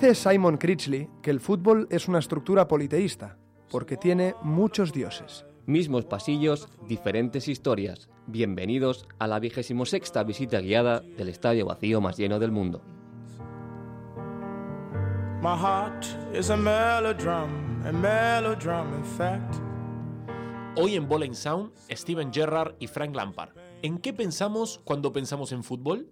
[0.00, 3.36] Dice Simon Critchley que el fútbol es una estructura politeísta,
[3.68, 5.44] porque tiene muchos dioses.
[5.66, 8.08] Mismos pasillos, diferentes historias.
[8.28, 12.80] Bienvenidos a la vigésimo sexta visita guiada del estadio vacío más lleno del mundo.
[15.42, 17.50] My heart is a melodrum,
[17.84, 19.56] a melodrum in fact.
[20.76, 23.50] Hoy en Bowling Sound, Steven Gerrard y Frank Lampard.
[23.82, 26.08] ¿En qué pensamos cuando pensamos en fútbol?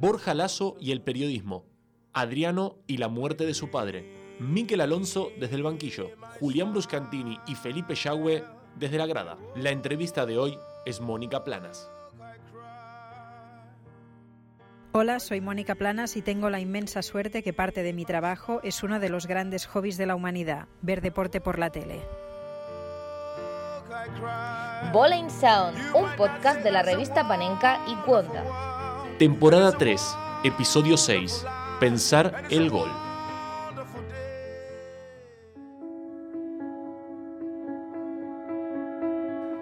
[0.00, 1.75] Borja Lasso y el periodismo.
[2.16, 4.02] Adriano y la muerte de su padre.
[4.40, 6.12] Miquel Alonso desde el banquillo.
[6.40, 8.42] Julián Bruscantini y Felipe Yagüe
[8.74, 9.36] desde la grada.
[9.54, 11.90] La entrevista de hoy es Mónica Planas.
[14.92, 18.82] Hola, soy Mónica Planas y tengo la inmensa suerte que parte de mi trabajo es
[18.82, 22.00] uno de los grandes hobbies de la humanidad, ver deporte por la tele.
[24.90, 28.42] Bowling Sound, un podcast de la revista Panenka y Cuonda.
[29.18, 31.44] Temporada 3, episodio 6.
[31.80, 32.88] Pensar el gol.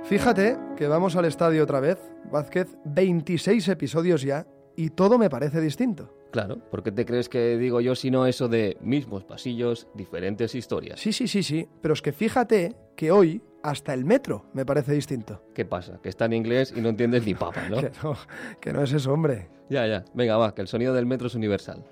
[0.04, 1.98] Fíjate que vamos al estadio otra vez,
[2.30, 6.14] Vázquez, 26 episodios ya, y todo me parece distinto.
[6.30, 10.54] Claro, ¿por qué te crees que digo yo si no eso de mismos pasillos, diferentes
[10.54, 11.00] historias?
[11.00, 14.92] Sí, sí, sí, sí, pero es que fíjate que hoy hasta el metro me parece
[14.92, 15.42] distinto.
[15.52, 15.98] ¿Qué pasa?
[16.00, 17.76] Que está en inglés y no entiendes ni papa, ¿no?
[17.80, 18.16] Que no,
[18.60, 19.48] que no es eso, hombre.
[19.68, 20.04] Ya, ya.
[20.14, 21.82] Venga, va, que el sonido del metro es universal.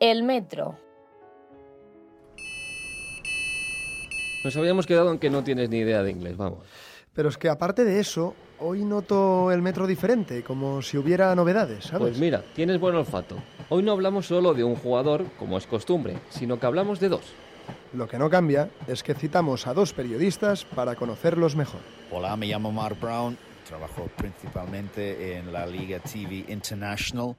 [0.00, 0.78] El metro.
[4.42, 6.66] Nos habíamos quedado en que no tienes ni idea de inglés, vamos.
[7.12, 11.84] Pero es que aparte de eso, hoy noto el metro diferente, como si hubiera novedades,
[11.84, 12.00] ¿sabes?
[12.00, 13.36] Pues mira, tienes buen olfato.
[13.68, 17.34] Hoy no hablamos solo de un jugador, como es costumbre, sino que hablamos de dos.
[17.92, 21.82] Lo que no cambia es que citamos a dos periodistas para conocerlos mejor.
[22.10, 23.36] Hola, me llamo Mark Brown,
[23.68, 27.36] trabajo principalmente en la Liga TV International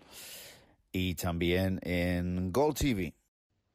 [0.92, 3.14] y también en Gold TV.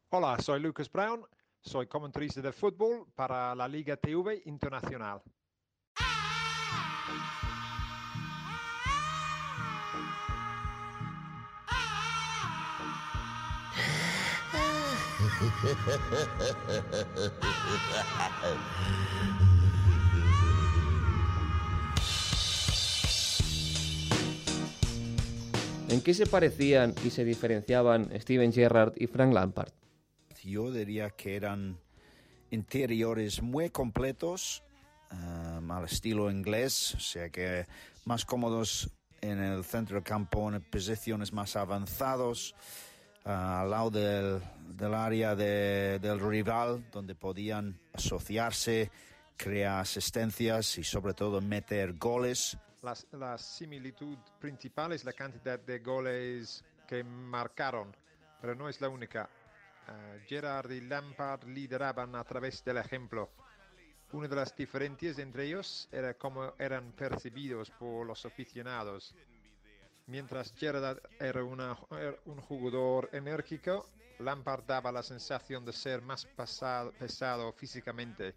[0.09, 1.25] Hola, soy Lucas Brown,
[1.61, 5.21] soy comentarista de fútbol para la Liga TV Internacional.
[25.89, 29.71] ¿En qué se parecían y se diferenciaban Steven Gerrard y Frank Lampard?
[30.43, 31.77] Yo diría que eran
[32.51, 34.63] interiores muy completos,
[35.11, 37.65] um, al estilo inglés, o sea que
[38.05, 38.89] más cómodos
[39.21, 42.53] en el centro del campo, en posiciones más avanzados,
[43.25, 44.41] ah, al lado del,
[44.77, 48.91] del área de- del rival, donde podían asociarse,
[49.37, 52.57] crear asistencias y sobre todo meter goles.
[53.11, 57.93] La, similitud principal es la cantidad de goles que marcaron,
[58.39, 59.29] pero no es la única.
[59.89, 63.29] Eh, Gerard y Lampard lideraban a través del ejemplo.
[64.13, 69.13] Una de las diferencias entre ellos era cómo eran percibidos por los aficionados.
[70.05, 73.89] Mientras Gerard era era un jugador enérgico,
[74.19, 78.33] Lampard daba la sensación de ser más pesado físicamente.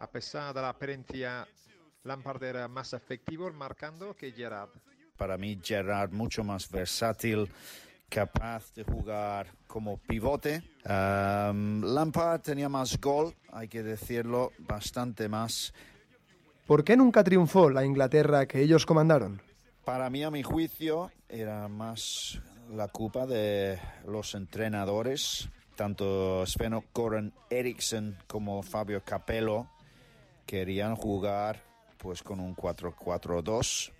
[0.00, 1.46] A pesar de la apariencia,
[2.08, 4.70] Lampard era más efectivo marcando que Gerard.
[5.18, 7.50] Para mí Gerard mucho más versátil,
[8.08, 10.62] capaz de jugar como pivote.
[10.86, 15.74] Um, Lampard tenía más gol, hay que decirlo, bastante más.
[16.66, 19.42] ¿Por qué nunca triunfó la Inglaterra que ellos comandaron?
[19.84, 27.34] Para mí, a mi juicio, era más la culpa de los entrenadores, tanto Sveno Goran
[27.50, 29.66] Eriksson como Fabio Capello
[30.46, 31.67] querían jugar
[31.98, 33.92] pues con un 4-4-2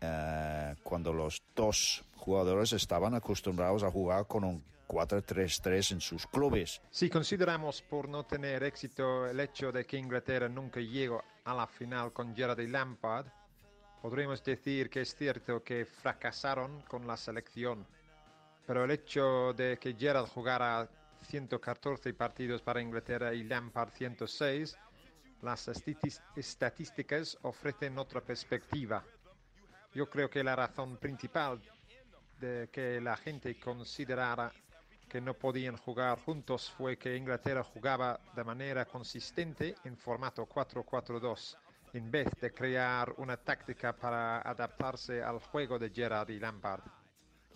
[0.00, 6.80] eh, cuando los dos jugadores estaban acostumbrados a jugar con un 4-3-3 en sus clubes.
[6.90, 11.66] Si consideramos por no tener éxito el hecho de que Inglaterra nunca llegó a la
[11.66, 13.26] final con Gerard y Lampard,
[14.00, 17.86] podríamos decir que es cierto que fracasaron con la selección.
[18.66, 20.88] Pero el hecho de que Gerard jugara
[21.22, 24.76] 114 partidos para Inglaterra y Lampard 106,
[25.42, 25.68] las
[26.36, 29.04] estadísticas ofrecen otra perspectiva.
[29.94, 31.60] Yo creo que la razón principal
[32.40, 34.52] de que la gente considerara
[35.08, 41.56] que no podían jugar juntos fue que Inglaterra jugaba de manera consistente en formato 4-4-2,
[41.92, 46.82] en vez de crear una táctica para adaptarse al juego de Gerrard y Lampard.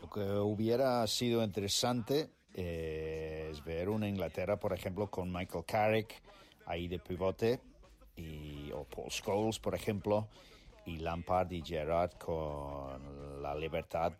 [0.00, 6.22] Lo que hubiera sido interesante eh, es ver una Inglaterra, por ejemplo, con Michael Carrick
[6.66, 7.60] ahí de pivote,
[8.20, 10.28] y, o Paul Scholes, por ejemplo,
[10.86, 14.12] y Lampard y Gerrard con la libertad.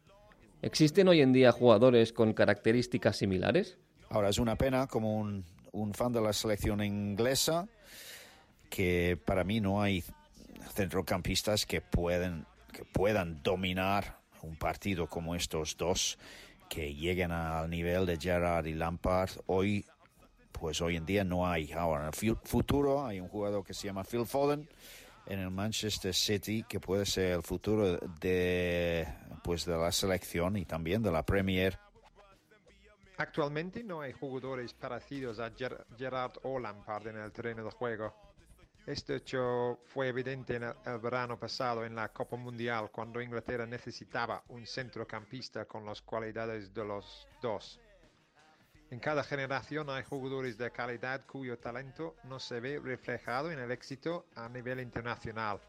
[0.63, 3.79] ¿Existen hoy en día jugadores con características similares?
[4.11, 7.69] Ahora es una pena como un, un fan de la selección inglesa
[8.69, 10.05] que para mí no hay
[10.75, 16.19] centrocampistas que pueden que puedan dominar un partido como estos dos
[16.69, 19.85] que lleguen al nivel de Gerrard y Lampard hoy
[20.53, 23.75] pues hoy en día no hay ahora en el fu- futuro hay un jugador que
[23.75, 24.69] se llama Phil Foden
[25.27, 29.07] en el Manchester City que puede ser el futuro de
[29.43, 31.79] pues de la selección y también de la Premier
[33.17, 38.15] Actualmente no hay jugadores parecidos a Ger- Gerrard o en el terreno de juego.
[38.87, 44.43] Este hecho fue evidente en el verano pasado en la Copa Mundial cuando Inglaterra necesitaba
[44.49, 47.79] un centrocampista con las cualidades de los dos.
[48.91, 53.71] En cada generación hay jugadores de calidad cuyo talento no se ve reflejado en el
[53.71, 55.61] éxito a nivel internacional.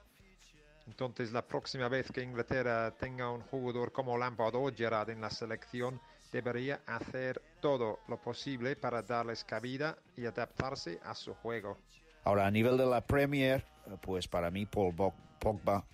[0.87, 5.29] Entonces la próxima vez que Inglaterra tenga un jugador como Lampard o Gerrard en la
[5.29, 6.01] selección,
[6.31, 11.77] debería hacer todo lo posible para darles cabida y adaptarse a su juego.
[12.23, 13.63] Ahora, a nivel de la Premier,
[14.01, 14.95] pues para mí Paul
[15.39, 15.85] Pogba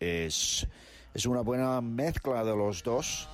[0.00, 0.66] es,
[1.14, 3.28] es una buena mezcla de los dos.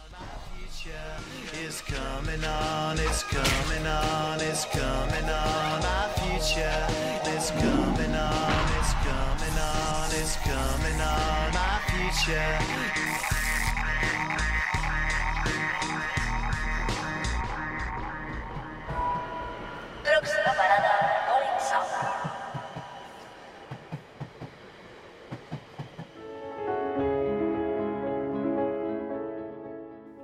[0.80, 6.86] It's coming on, it's coming on, it's coming on, our future.
[7.24, 11.52] It's coming on, it's coming on, it's coming on,
[11.88, 13.37] future.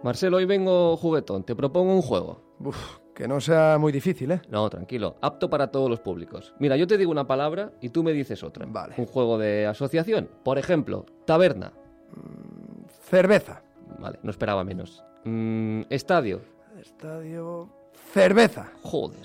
[0.04, 1.44] Marcelo, hoy vengo juguetón.
[1.44, 2.42] Te propongo un juego.
[2.60, 4.42] Uf, que no sea muy difícil, ¿eh?
[4.50, 5.16] No, tranquilo.
[5.22, 6.52] Apto para todos los públicos.
[6.58, 8.66] Mira, yo te digo una palabra y tú me dices otra.
[8.68, 8.96] Vale.
[8.98, 10.28] Un juego de asociación.
[10.42, 11.72] Por ejemplo, taberna.
[13.08, 13.62] Cerveza.
[13.98, 15.02] Vale, no esperaba menos.
[15.24, 16.42] Mm, estadio.
[16.78, 17.70] Estadio.
[18.12, 18.72] Cerveza.
[18.82, 19.24] Joder.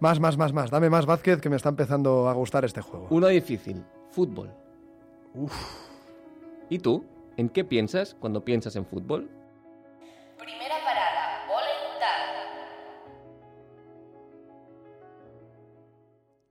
[0.00, 0.68] Más, más, más, más.
[0.68, 3.06] Dame más Vázquez que me está empezando a gustar este juego.
[3.10, 3.84] Una difícil.
[4.10, 4.50] Fútbol.
[6.70, 7.04] ¿Y tú?
[7.36, 9.30] ¿En qué piensas cuando piensas en fútbol?
[10.46, 11.44] Primera parada,
[11.98, 12.38] Time.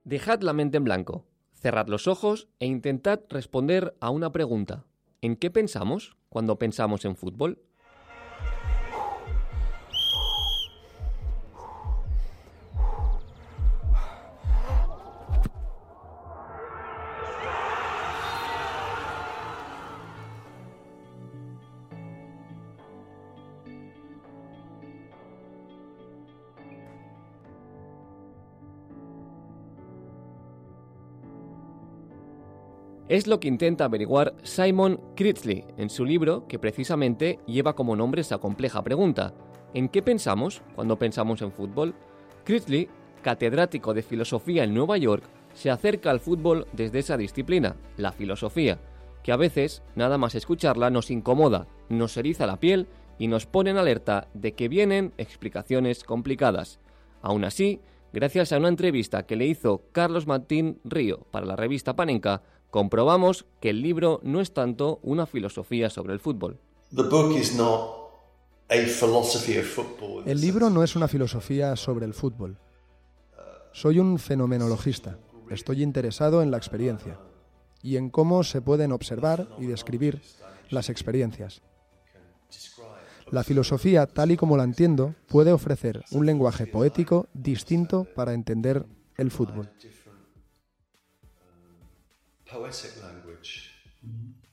[0.04, 4.84] Dejad la mente en blanco, cerrad los ojos e intentad responder a una pregunta.
[5.22, 7.62] ¿En qué pensamos cuando pensamos en fútbol?
[33.16, 38.20] Es lo que intenta averiguar Simon Critchley en su libro que precisamente lleva como nombre
[38.20, 39.32] esa compleja pregunta.
[39.72, 41.94] ¿En qué pensamos cuando pensamos en fútbol?
[42.44, 42.90] Critchley,
[43.22, 48.80] catedrático de filosofía en Nueva York, se acerca al fútbol desde esa disciplina, la filosofía,
[49.22, 52.86] que a veces, nada más escucharla, nos incomoda, nos eriza la piel
[53.18, 56.80] y nos pone en alerta de que vienen explicaciones complicadas.
[57.22, 57.80] Aún así,
[58.12, 63.46] gracias a una entrevista que le hizo Carlos Martín Río para la revista Panenka, comprobamos
[63.60, 66.58] que el libro no es tanto una filosofía sobre el fútbol.
[70.26, 72.58] El libro no es una filosofía sobre el fútbol.
[73.72, 75.18] Soy un fenomenologista.
[75.50, 77.18] Estoy interesado en la experiencia
[77.82, 80.22] y en cómo se pueden observar y describir
[80.70, 81.62] las experiencias.
[83.30, 88.86] La filosofía, tal y como la entiendo, puede ofrecer un lenguaje poético distinto para entender
[89.16, 89.70] el fútbol.
[92.56, 93.70] Poetic language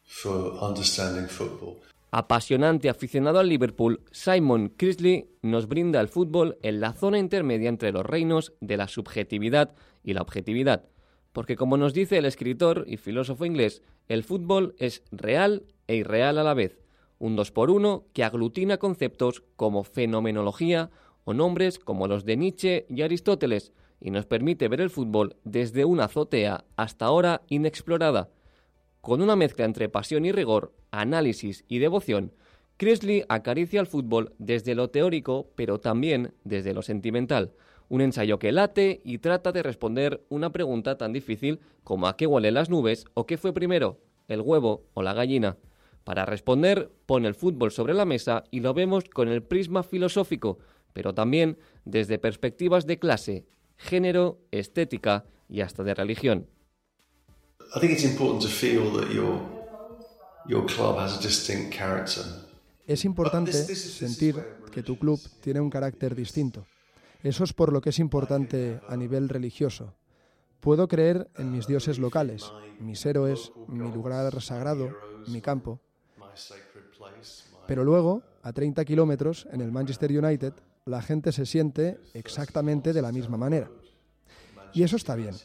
[0.05, 1.79] for understanding football.
[2.11, 7.91] Apasionante aficionado al Liverpool, Simon Crisley nos brinda el fútbol en la zona intermedia entre
[7.91, 10.85] los reinos de la subjetividad y la objetividad.
[11.31, 16.37] Porque como nos dice el escritor y filósofo inglés, el fútbol es real e irreal
[16.37, 16.77] a la vez,
[17.17, 20.91] un dos por uno que aglutina conceptos como fenomenología
[21.23, 25.85] o nombres como los de Nietzsche y Aristóteles, y nos permite ver el fútbol desde
[25.85, 28.29] una azotea hasta ahora inexplorada.
[28.99, 32.33] Con una mezcla entre pasión y rigor, análisis y devoción,
[32.75, 37.53] Crisley acaricia el fútbol desde lo teórico, pero también desde lo sentimental.
[37.87, 42.27] Un ensayo que late y trata de responder una pregunta tan difícil como a qué
[42.27, 45.55] huelen las nubes o qué fue primero, el huevo o la gallina.
[46.03, 50.57] Para responder, pone el fútbol sobre la mesa y lo vemos con el prisma filosófico,
[50.91, 53.45] pero también desde perspectivas de clase,
[53.77, 56.47] género, estética y hasta de religión.
[57.75, 59.41] I think it's important to feel that you're
[60.45, 62.23] your club has a distinct character.
[62.85, 64.35] Es importante sentir
[64.71, 66.65] que tu club tiene un carácter distinto.
[67.23, 69.93] Eso es por lo que es importante a nivel religioso.
[70.59, 74.89] Puedo creer en mis dioses locales, mis héroes, mi lugar sagrado,
[75.27, 75.79] mi campo.
[77.67, 80.53] Pero luego, a 30 kilómetros, en el Manchester United,
[80.85, 83.69] la gente se siente exactamente de la misma manera.
[84.73, 85.35] Y eso está bien.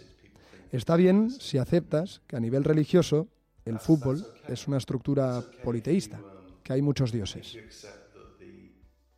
[0.72, 3.28] Está bien si aceptas que a nivel religioso
[3.64, 6.20] el fútbol es una estructura politeísta,
[6.62, 7.56] que hay muchos dioses.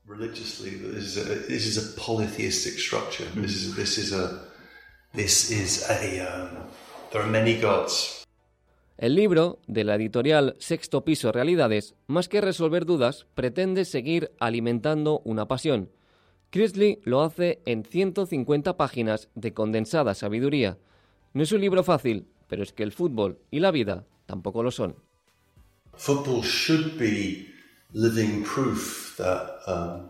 [0.07, 3.27] Religiously, this is a, this is a polytheistic structure.
[3.41, 4.45] This is this is a
[5.15, 5.97] this is a
[7.13, 8.27] there are many gods.
[8.99, 15.21] El libro, de la editorial Sexto Piso Realidades, más que resolver dudas, pretende seguir alimentando
[15.25, 15.91] una pasión.
[16.51, 20.79] Chrisley lo hace en 150 páginas de condensada sabiduría.
[21.33, 24.73] No es un libro fácil, pero es que el fútbol y la vida tampoco lo
[24.73, 24.97] son.
[25.95, 27.47] Football should be
[27.93, 30.09] living proof that um,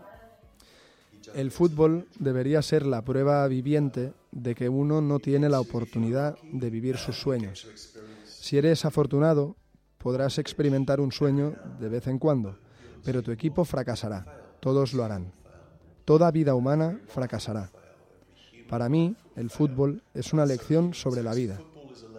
[1.35, 6.69] El fútbol debería ser la prueba viviente de que uno no tiene la oportunidad de
[6.69, 7.67] vivir sus sueños.
[8.25, 9.55] Si eres afortunado,
[9.97, 12.57] podrás experimentar un sueño de vez en cuando,
[13.03, 14.25] pero tu equipo fracasará,
[14.59, 15.31] todos lo harán.
[16.05, 17.71] Toda vida humana fracasará.
[18.69, 21.59] Para mí, el fútbol es una lección sobre la vida,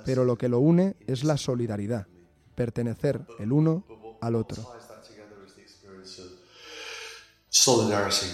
[0.05, 2.07] pero lo que lo une es la solidaridad,
[2.55, 3.85] pertenecer el uno
[4.21, 4.62] al otro.
[7.53, 8.27] solidarity,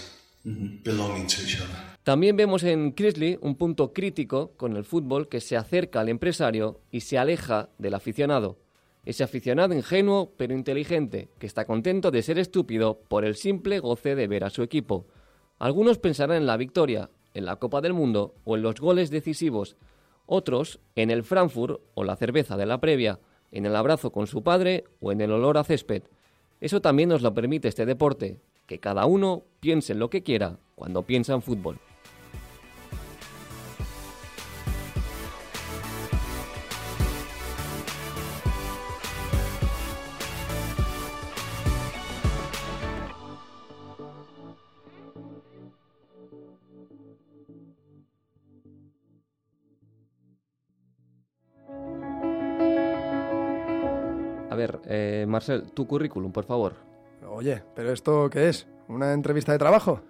[0.45, 1.76] mhm, belonging to each other.
[2.05, 6.81] También vemos en Chrisley un punto crítico con el fútbol que se acerca al empresario
[6.90, 8.59] y se aleja del aficionado.
[9.05, 14.14] Ese aficionado ingenuo pero inteligente, que está contento de ser estúpido por el simple goce
[14.14, 15.07] de ver a su equipo.
[15.59, 19.77] Algunos pensarán en la victoria, en la Copa del Mundo o en los goles decisivos.
[20.27, 23.19] Otros en el Frankfurt o la cerveza de la previa,
[23.50, 26.03] en el abrazo con su padre o en el olor a césped.
[26.61, 30.59] Eso también nos lo permite este deporte, que cada uno piense en lo que quiera
[30.75, 31.79] cuando piensa en fútbol.
[55.28, 56.75] Marcel, tu currículum, por favor.
[57.28, 58.66] Oye, ¿pero esto qué es?
[58.88, 60.00] ¿Una entrevista de trabajo?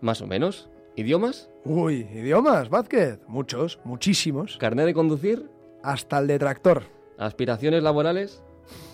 [0.00, 0.68] Más o menos.
[0.96, 1.48] ¿Idiomas?
[1.64, 3.20] Uy, idiomas, Vázquez.
[3.28, 4.56] Muchos, muchísimos.
[4.58, 5.48] ¿Carnet de conducir?
[5.82, 6.82] Hasta el de tractor.
[7.18, 8.42] ¿Aspiraciones laborales?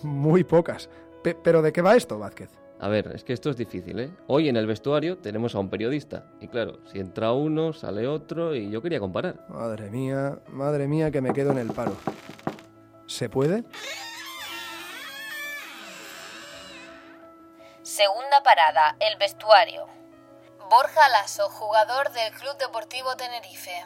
[0.03, 0.89] Muy pocas.
[1.23, 2.49] Pe- ¿Pero de qué va esto, Vázquez?
[2.79, 4.09] A ver, es que esto es difícil, ¿eh?
[4.27, 6.31] Hoy en el vestuario tenemos a un periodista.
[6.41, 9.45] Y claro, si entra uno, sale otro y yo quería comparar.
[9.49, 11.93] Madre mía, madre mía, que me quedo en el paro.
[13.07, 13.63] ¿Se puede?
[17.95, 19.87] Segunda parada, el vestuario.
[20.69, 23.85] Borja Lasso, jugador del Club Deportivo Tenerife.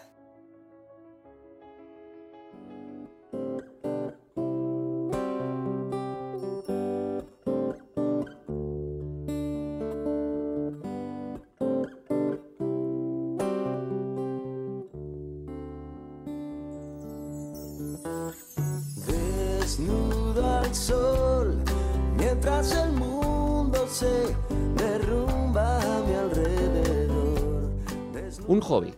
[28.50, 28.96] Un hobby.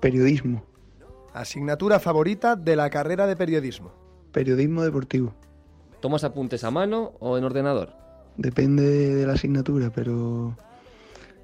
[0.00, 0.62] Periodismo.
[1.34, 3.90] Asignatura favorita de la carrera de periodismo.
[4.30, 5.34] Periodismo deportivo.
[5.98, 7.88] ¿Tomas apuntes a mano o en ordenador?
[8.36, 10.56] Depende de la asignatura, pero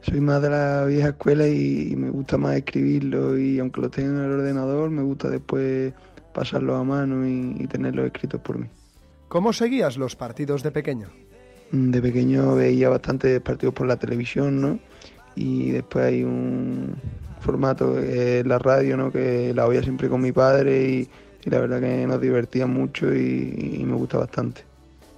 [0.02, 4.10] soy más de la vieja escuela y me gusta más escribirlo y aunque lo tenga
[4.10, 5.92] en el ordenador, me gusta después
[6.32, 8.68] pasarlo a mano y, y tenerlos escritos por mí.
[9.26, 11.08] ¿Cómo seguías los partidos de pequeño?
[11.72, 14.78] Mm, De pequeño veía bastantes partidos por la televisión, ¿no?
[15.36, 16.94] Y después hay un
[17.44, 19.12] formato, que es la radio, ¿no?
[19.12, 21.08] Que la oía siempre con mi padre y,
[21.44, 24.62] y la verdad que nos divertía mucho y, y me gusta bastante.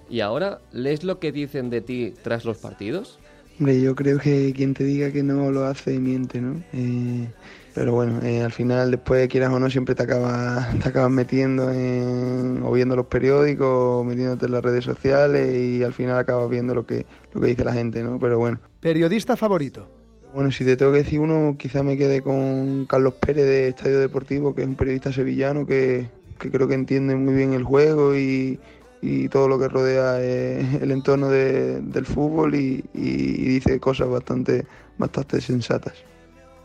[0.09, 3.19] ¿Y ahora lees lo que dicen de ti tras los partidos?
[3.59, 6.63] Hombre, yo creo que quien te diga que no lo hace miente, ¿no?
[6.75, 7.27] Eh,
[7.75, 11.73] pero bueno, eh, al final después, quieras o no, siempre te acabas, te acabas metiendo
[11.73, 16.51] en, o viendo los periódicos, o metiéndote en las redes sociales y al final acabas
[16.51, 18.19] viendo lo que, lo que dice la gente, ¿no?
[18.19, 18.61] Pero bueno.
[18.81, 19.89] ¿Periodista favorito?
[20.37, 23.99] Bueno, si te tengo que decir uno, quizá me quede con Carlos Pérez de Estadio
[24.01, 28.15] Deportivo, que es un periodista sevillano que, que creo que entiende muy bien el juego
[28.15, 28.61] y,
[29.01, 33.01] y todo lo que rodea eh, el entorno de- del fútbol y, y-
[33.41, 34.67] y dice cosas bastante,
[34.99, 35.95] bastante sensatas.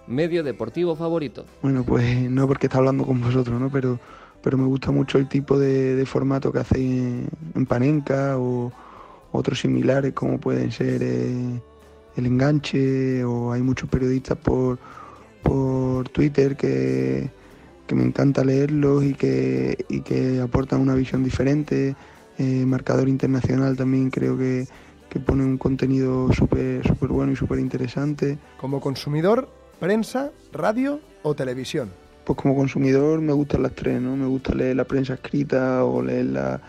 [0.06, 1.46] Medio deportivo favorito.
[1.62, 3.70] Bueno, pues no porque está hablando con vosotros, ¿no?
[3.72, 3.98] Pero
[4.44, 8.74] pero me gusta mucho el tipo de, de formato que hacéis en, en Panenka o
[9.32, 11.62] otros similares como pueden ser eh,
[12.15, 14.80] El Enganche o hay muchos periodistas por,
[15.44, 17.30] por Twitter que,
[17.88, 21.96] que me encanta leerlos y que, y que aportan una visión diferente.
[22.38, 24.68] Eh, Marcador Internacional también creo que,
[25.10, 28.38] que pone un contenido súper súper bueno y súper interesante.
[28.58, 29.50] Como consumidor,
[29.80, 31.91] prensa, radio o televisión.
[32.24, 34.15] Pues como consumidor me gustan las tres, ¿no?
[34.15, 36.62] Me gusta leer la prensa escrita o leerla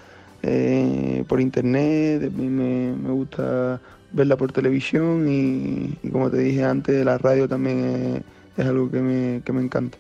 [0.43, 2.49] eh, por internet, me,
[2.97, 3.81] me, gusta
[4.13, 8.23] verla por televisión y, y, como te dije antes, la radio también
[8.57, 9.99] es, es algo que me, que me encanta.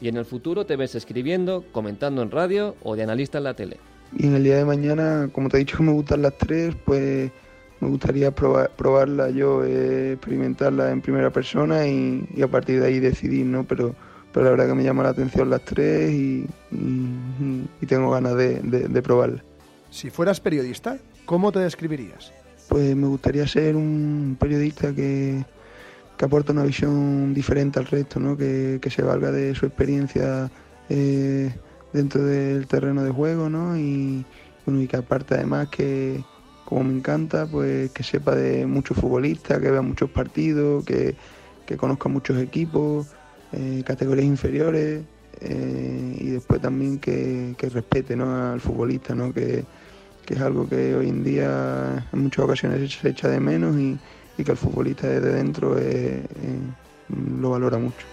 [0.00, 3.54] ¿Y en el futuro te ves escribiendo, comentando en radio o de analista en la
[3.54, 3.76] tele?
[4.16, 6.74] Y en el día de mañana, como te he dicho que me gustan las tres,
[6.84, 7.30] pues
[7.80, 12.86] me gustaría probar, probarla yo, eh, experimentarla en primera persona y, y, a partir de
[12.86, 13.64] ahí decidir, ¿no?
[13.64, 13.94] Pero,
[14.32, 18.36] pero la verdad que me llama la atención las tres y, y, y tengo ganas
[18.36, 19.42] de, de, de probarla.
[19.90, 22.32] Si fueras periodista, ¿cómo te describirías?
[22.72, 25.44] Pues me gustaría ser un periodista que,
[26.16, 28.34] que aporta una visión diferente al resto, ¿no?
[28.34, 30.50] que, que se valga de su experiencia
[30.88, 31.54] eh,
[31.92, 33.76] dentro del terreno de juego ¿no?
[33.76, 34.24] y,
[34.64, 36.24] bueno, y que aparte además que,
[36.64, 41.14] como me encanta, pues que sepa de muchos futbolistas, que vea muchos partidos, que,
[41.66, 43.06] que conozca muchos equipos,
[43.52, 45.02] eh, categorías inferiores
[45.42, 48.34] eh, y después también que, que respete ¿no?
[48.34, 49.30] al futbolista, ¿no?
[49.30, 49.66] que,
[50.24, 53.98] que es algo que hoy en día en muchas ocasiones se echa de menos y,
[54.38, 56.58] y que el futbolista desde dentro eh, eh,
[57.40, 58.06] lo valora mucho.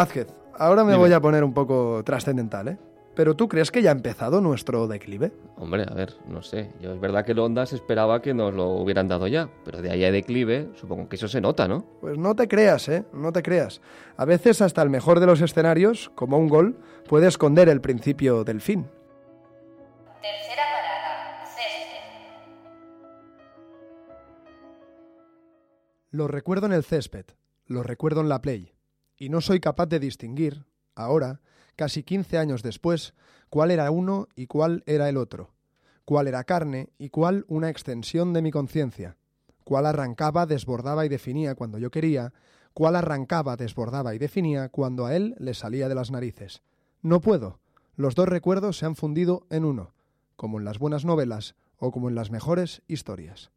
[0.00, 1.04] Vázquez, ahora me Dime.
[1.04, 2.78] voy a poner un poco trascendental, ¿eh?
[3.14, 5.30] Pero ¿tú crees que ya ha empezado nuestro declive?
[5.58, 6.70] Hombre, a ver, no sé.
[6.80, 9.90] Yo es verdad que el Ondas esperaba que nos lo hubieran dado ya, pero de
[9.90, 11.84] ahí a declive, supongo que eso se nota, ¿no?
[12.00, 13.04] Pues no te creas, ¿eh?
[13.12, 13.82] No te creas.
[14.16, 18.42] A veces hasta el mejor de los escenarios, como un gol, puede esconder el principio
[18.42, 18.86] del fin.
[20.22, 22.00] Tercera parada, césped.
[26.10, 27.26] Lo recuerdo en el césped,
[27.66, 28.72] lo recuerdo en la play,
[29.20, 30.64] y no soy capaz de distinguir,
[30.96, 31.42] ahora,
[31.76, 33.14] casi 15 años después,
[33.50, 35.50] cuál era uno y cuál era el otro,
[36.06, 39.18] cuál era carne y cuál una extensión de mi conciencia,
[39.62, 42.32] cuál arrancaba, desbordaba y definía cuando yo quería,
[42.72, 46.62] cuál arrancaba, desbordaba y definía cuando a él le salía de las narices.
[47.02, 47.60] No puedo.
[47.96, 49.92] Los dos recuerdos se han fundido en uno,
[50.36, 53.50] como en las buenas novelas o como en las mejores historias.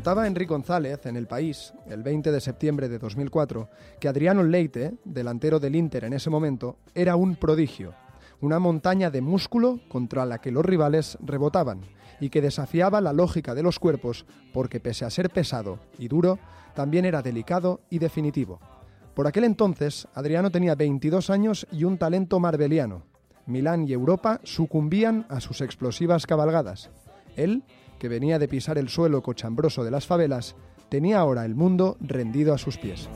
[0.00, 3.68] Contaba Enrique González en El País, el 20 de septiembre de 2004,
[4.00, 7.92] que Adriano Leite, delantero del Inter en ese momento, era un prodigio,
[8.40, 11.82] una montaña de músculo contra la que los rivales rebotaban
[12.18, 16.38] y que desafiaba la lógica de los cuerpos porque pese a ser pesado y duro,
[16.74, 18.58] también era delicado y definitivo.
[19.12, 23.02] Por aquel entonces, Adriano tenía 22 años y un talento marbeliano.
[23.44, 26.88] Milán y Europa sucumbían a sus explosivas cabalgadas.
[27.36, 27.64] Él,
[28.00, 30.56] que venía de pisar el suelo cochambroso de las favelas,
[30.88, 33.08] tenía ahora el mundo rendido a sus pies.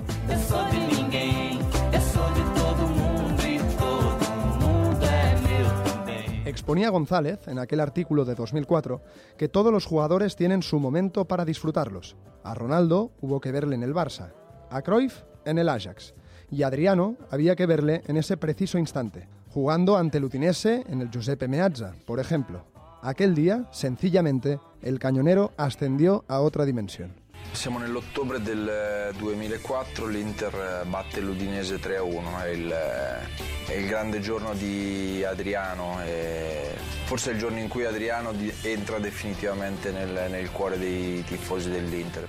[6.44, 9.02] Exponía González, en aquel artículo de 2004,
[9.36, 12.16] que todos los jugadores tienen su momento para disfrutarlos.
[12.44, 14.32] A Ronaldo hubo que verle en el Barça,
[14.70, 16.14] a Cruyff en el Ajax,
[16.50, 21.00] y a Adriano había que verle en ese preciso instante, jugando ante el Udinese en
[21.00, 22.73] el Giuseppe Meazza, por ejemplo.
[23.06, 27.12] Aquel día, sencillamente, el cañonero ascendió a otra dimensión.
[27.52, 33.86] Siamo nell'ottobre del eh, 2004, l'Inter eh, batte l'Udinese 3-1, è il, eh, è il
[33.88, 36.70] grande giorno di Adriano, e
[37.04, 42.26] forse è il giorno in cui Adriano entra definitivamente nel, nel cuore dei tifosi dell'Inter.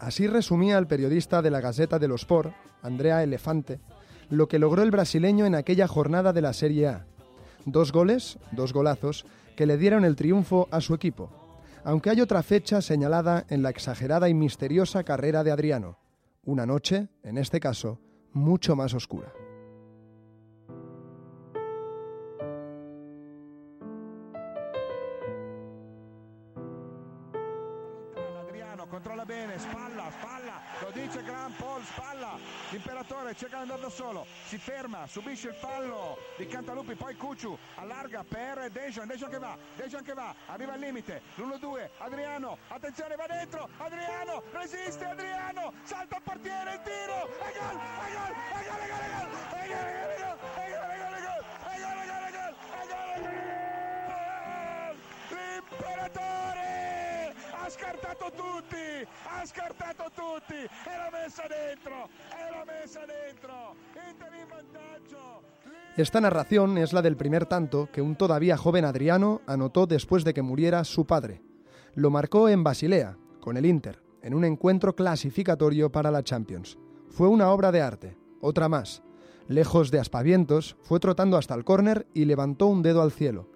[0.00, 3.78] Así resumía el periodista de la Gaceta dello Sport, Andrea Elefante,
[4.30, 7.06] lo que logró el brasileño en aquella jornada de la Serie A.
[7.64, 9.24] Dos goles, dos golazos,
[9.56, 11.30] que le dieron el triunfo a su equipo.
[11.84, 15.98] Aunque hay otra fecha señalada en la exagerada y misteriosa carrera de Adriano.
[16.44, 17.98] Una noche, en este caso,
[18.32, 19.32] mucho más oscura.
[32.70, 37.56] L'imperatore cerca di andare da solo, si ferma, subisce il fallo di Cantalupi, poi Cucciu,
[37.76, 43.14] allarga per Dejan, Dejan che va, Dejan che va, arriva al limite, l'1-2, Adriano, attenzione
[43.16, 48.56] va dentro, Adriano, resiste Adriano, salta il portiere, il tiro, e gol, e gol, e
[48.56, 50.05] gol, e gol, e gol, e gol,
[57.70, 62.46] scartato tutti, ha scartato tutti, e l'ha messa dentro, e.
[65.96, 70.34] Esta narración es la del primer tanto que un todavía joven Adriano anotó después de
[70.34, 71.40] que muriera su padre.
[71.94, 76.78] Lo marcó en Basilea, con el Inter, en un encuentro clasificatorio para la Champions.
[77.08, 79.02] Fue una obra de arte, otra más.
[79.48, 83.48] Lejos de aspavientos, fue trotando hasta el córner y levantó un dedo al cielo.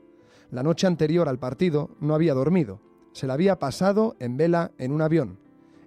[0.51, 2.81] La noche anterior al partido no había dormido.
[3.12, 5.38] Se la había pasado en vela en un avión.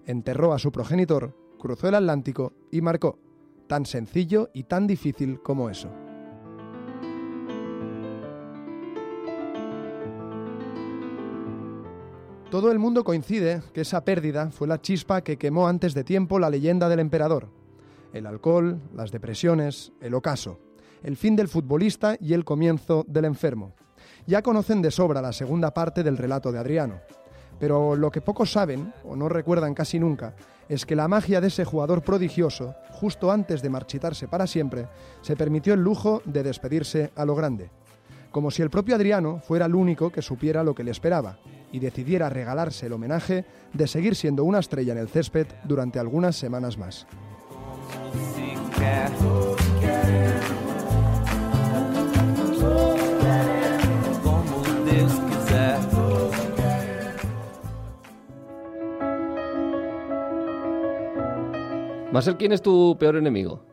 [0.05, 3.17] Enterró a su progenitor, cruzó el Atlántico y marcó.
[3.67, 5.89] Tan sencillo y tan difícil como eso.
[12.53, 16.37] Todo el mundo coincide que esa pérdida fue la chispa que quemó antes de tiempo
[16.37, 17.47] la leyenda del emperador.
[18.13, 20.59] El alcohol, las depresiones, el ocaso,
[21.01, 23.73] el fin del futbolista y el comienzo del enfermo.
[24.25, 27.01] Ya conocen de sobra la segunda parte del relato de Adriano.
[27.59, 30.33] Pero lo que pocos saben, o no recuerdan casi nunca,
[30.69, 34.87] es que la magia de ese jugador prodigioso, justo antes de marchitarse para siempre,
[35.21, 37.69] se permitió el lujo de despedirse a lo grande.
[38.31, 41.37] Como si el propio Adriano fuera el único que supiera lo que le esperaba
[41.71, 46.35] y decidiera regalarse el homenaje de seguir siendo una estrella en el césped durante algunas
[46.35, 47.05] semanas más.
[62.13, 63.65] Marcel, ¿quién es tu peor enemigo?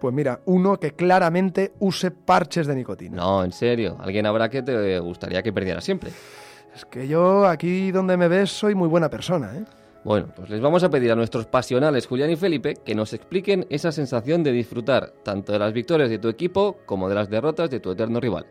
[0.00, 3.16] Pues mira, uno que claramente use parches de nicotina.
[3.16, 3.96] No, en serio.
[3.98, 6.10] Alguien habrá que te gustaría que perdiera siempre.
[6.72, 9.64] Es que yo aquí donde me ves soy muy buena persona, ¿eh?
[10.04, 13.66] Bueno, pues les vamos a pedir a nuestros pasionales Julián y Felipe que nos expliquen
[13.68, 17.68] esa sensación de disfrutar tanto de las victorias de tu equipo como de las derrotas
[17.68, 18.46] de tu eterno rival.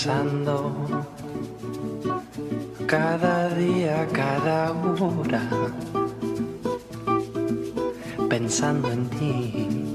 [0.00, 0.76] Pensando
[2.86, 5.42] cada día, cada hora,
[8.28, 9.92] pensando en ti.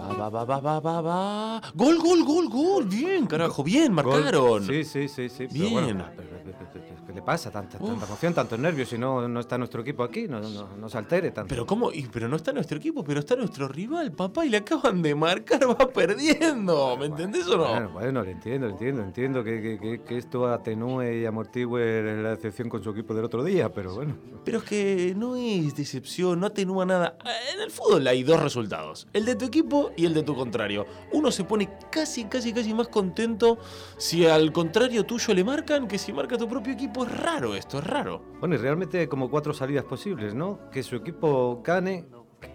[0.00, 1.62] Va, va, va, va, va, va, va.
[1.76, 2.84] Gol, gol, gol, gol.
[2.86, 4.66] Bien, carajo, bien, marcaron.
[4.66, 5.46] Sí, sí, sí, sí.
[5.46, 5.72] pero Bien.
[5.72, 7.50] bueno, pero- pero- pero- pero- ¿Qué le pasa?
[7.50, 8.88] Tanta, tanta emoción, tantos nervios.
[8.88, 11.48] Si no, no está nuestro equipo aquí, no, no, no se altere tanto.
[11.48, 14.58] Pero cómo, Y- pero no está nuestro equipo, pero está nuestro rival, papá, y le
[14.58, 16.96] acaban de marcar, va perdiendo.
[16.96, 17.68] ¿Me entendés o no?
[17.68, 22.22] Bueno, bueno, lo entiendo, lo entiendo, entiendo que, que- que- que esto atenúe y amortigüe
[22.22, 24.16] la decepción con su equipo del otro día, pero bueno.
[24.44, 27.16] Pero es que no es decepción, no atenúa nada.
[27.54, 30.86] En el fútbol hay dos resultados, el de tu equipo y el de tu contrario.
[31.12, 33.58] Uno se pone casi, casi, casi más contento
[33.96, 37.04] si al contrario tuyo le marcan que si marca tu propio equipo.
[37.08, 38.22] Raro esto, es raro.
[38.40, 40.70] Bueno, y realmente como cuatro salidas posibles, ¿no?
[40.70, 42.06] Que su equipo gane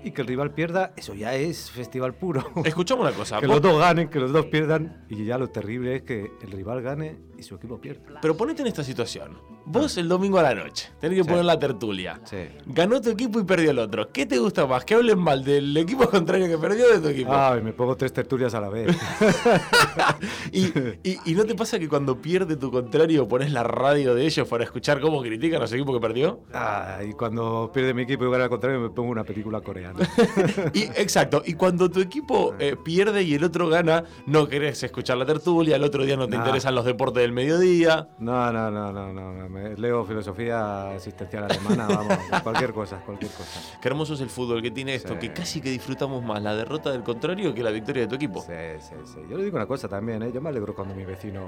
[0.04, 2.44] y que el rival pierda, eso ya es festival puro.
[2.66, 3.40] Escuchamos una cosa.
[3.40, 6.32] que vos- los dos ganen, que los dos pierdan, y ya lo terrible es que
[6.42, 8.20] el rival gane y su equipo pierda.
[8.22, 9.38] Pero ponete en esta situación.
[9.66, 11.30] Vos el domingo a la noche tenés que Sí.
[11.30, 12.20] poner la tertulia.
[12.26, 12.38] Sí.
[12.66, 14.10] Ganó tu equipo y perdió el otro.
[14.12, 14.84] ¿Qué te gusta más?
[14.86, 17.32] ¿Que hablen mal del equipo contrario que perdió de tu equipo?
[17.34, 18.96] Ay, me pongo tres tertulias a la vez.
[20.52, 20.66] y,
[21.04, 24.48] y- y no te pasa que cuando pierde tu contrario pones la radio de ellos
[24.48, 26.42] para escuchar cómo critican a su equipo que perdió?
[26.54, 30.00] Ah, y cuando pierde mi equipo y gana al contrario, me pongo una película coreana.
[30.74, 35.18] Y, exacto, y cuando tu equipo eh, pierde y el otro gana, no querés escuchar
[35.18, 36.44] la tertulia, el otro día no te No.
[36.44, 38.08] interesan los deportes del mediodía.
[38.20, 43.32] No, no, no, no, no, no, me- leo filosofía existencial alemana, vamos, cualquier cosa, cualquier
[43.32, 43.60] cosa.
[43.82, 45.20] Qué hermoso es el fútbol que tiene esto, Sí.
[45.20, 48.42] que casi que disfrutamos más la derrota del contrario que la victoria de tu equipo.
[48.42, 49.20] Sí, sí, sí.
[49.30, 50.32] Yo le digo una cosa también, ¿eh?
[50.34, 51.48] Yo me alegro cuando mi vecino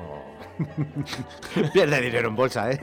[1.74, 2.80] pierde dinero en bolsa, ¿eh?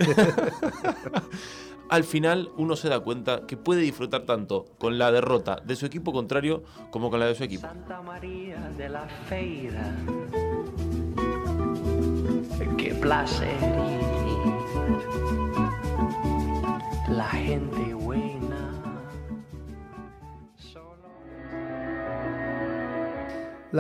[1.93, 5.85] al final uno se da cuenta que puede disfrutar tanto con la derrota de su
[5.85, 7.67] equipo contrario como con la de su equipo.
[7.67, 9.95] Santa María de la Feira.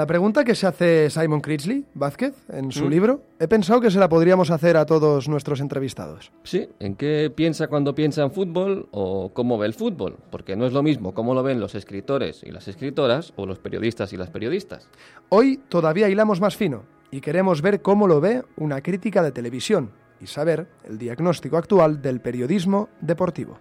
[0.06, 2.88] Pregunta que se hace Simon Critchley, Vázquez, en su ¿Mm?
[2.88, 6.32] libro, he pensado que se la podríamos hacer a todos nuestros entrevistados.
[6.44, 10.16] Sí, ¿en qué piensa cuando piensa en fútbol o cómo ve el fútbol?
[10.30, 13.58] Porque no es lo mismo cómo lo ven los escritores y las escritoras o los
[13.58, 14.88] periodistas y las periodistas.
[15.28, 19.92] Hoy todavía hilamos más fino y queremos ver cómo lo ve una crítica de televisión
[20.20, 23.60] y saber el diagnóstico actual del periodismo deportivo.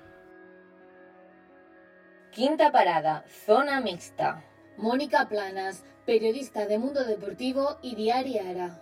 [2.32, 4.46] Quinta parada, zona mixta.
[4.78, 8.80] Mónica Planas, periodista de Mundo Deportivo y Diaria Ara.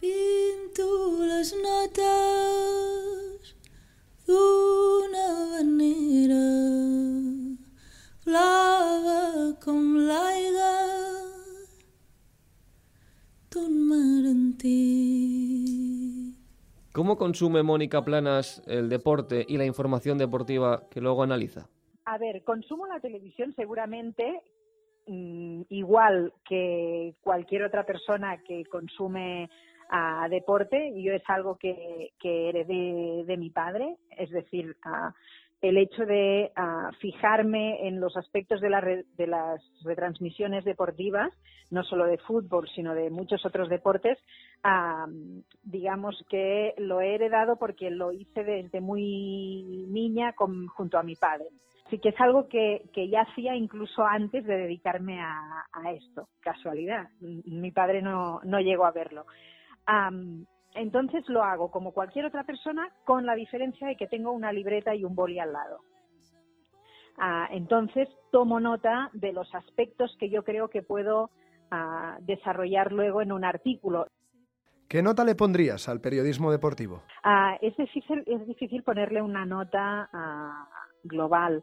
[0.00, 3.54] Pinto les notes
[4.26, 6.46] d'una manera
[8.24, 10.74] blava com l'aigua
[13.50, 16.34] d'un mar antic.
[16.92, 21.68] ¿Cómo consume Mónica Planas el deporte y la información deportiva que luego analiza?
[22.10, 24.40] A ver, consumo la televisión seguramente
[25.06, 29.50] mm, igual que cualquier otra persona que consume
[29.90, 30.90] ah, deporte.
[31.02, 35.12] Yo es algo que, que heredé de mi padre, es decir, ah,
[35.60, 41.30] el hecho de ah, fijarme en los aspectos de, la re- de las retransmisiones deportivas,
[41.70, 44.16] no solo de fútbol, sino de muchos otros deportes,
[44.64, 45.04] ah,
[45.62, 51.14] digamos que lo he heredado porque lo hice desde muy niña con- junto a mi
[51.16, 51.48] padre.
[51.88, 56.28] Así que es algo que, que ya hacía incluso antes de dedicarme a, a esto.
[56.40, 57.08] Casualidad.
[57.20, 59.24] Mi padre no, no llegó a verlo.
[60.74, 64.94] Entonces lo hago como cualquier otra persona con la diferencia de que tengo una libreta
[64.94, 65.80] y un boli al lado.
[67.16, 71.30] Ah, entonces tomo nota de los aspectos que yo creo que puedo
[71.70, 74.08] ah, desarrollar luego en un artículo.
[74.88, 77.02] ¿Qué nota le pondrías al periodismo deportivo?
[77.24, 80.68] Ah, es difícil, es difícil ponerle una nota ah,
[81.02, 81.62] global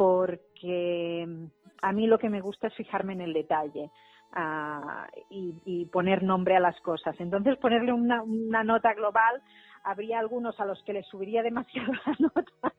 [0.00, 1.44] porque mm,
[1.82, 3.90] a mí lo que me gusta es fijarme en el detalle
[4.32, 7.14] ah, y, poner nombre a las cosas.
[7.20, 8.24] Entonces ponerle una,
[8.64, 9.42] nota global
[9.84, 12.72] habría algunos a los que les subiría demasiado la nota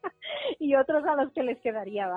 [0.60, 2.10] y otros a los que les quedaría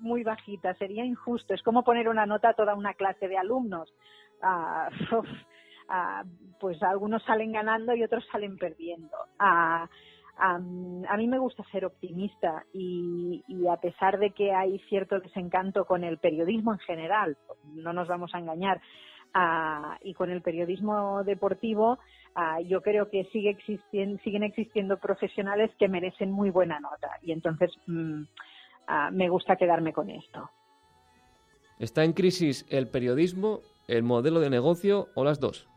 [0.00, 0.74] muy bajita.
[0.74, 1.54] Sería injusto.
[1.54, 3.94] Es como poner una nota a toda una clase de alumnos.
[4.42, 4.88] Ah,
[5.88, 6.24] ah,
[6.58, 9.16] pues algunos salen ganando y otros salen perdiendo.
[10.38, 15.84] Am, a mí me gusta ser optimista y, a pesar de que hay cierto desencanto
[15.84, 17.36] con el periodismo en general,
[17.74, 18.80] no nos vamos a engañar,
[19.34, 21.98] ah, y con el periodismo deportivo,
[22.34, 27.32] ah, yo creo que sigue existien- siguen existiendo profesionales que merecen muy buena nota y
[27.32, 28.22] entonces mm,
[28.88, 30.50] ah, me gusta quedarme con esto.
[31.78, 35.68] ¿Está en crisis el periodismo, el modelo de negocio o las dos?